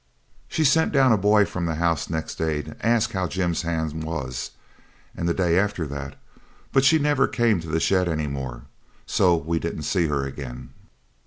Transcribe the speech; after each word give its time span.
She 0.47 0.63
sent 0.63 0.91
down 0.91 1.11
a 1.13 1.15
boy 1.17 1.45
from 1.45 1.67
the 1.67 1.75
house 1.75 2.09
next 2.09 2.33
day 2.33 2.63
to 2.63 2.75
ask 2.83 3.11
how 3.11 3.27
Jim's 3.27 3.61
hand 3.61 4.03
was, 4.03 4.49
and 5.15 5.29
the 5.29 5.33
day 5.35 5.59
after 5.59 5.85
that, 5.85 6.15
but 6.73 6.83
she 6.83 6.97
never 6.97 7.27
came 7.27 7.59
to 7.59 7.69
the 7.69 7.79
shed 7.79 8.09
any 8.09 8.25
more. 8.25 8.63
So 9.05 9.35
we 9.35 9.59
didn't 9.59 9.83
see 9.83 10.07
her 10.07 10.25
again. 10.25 10.73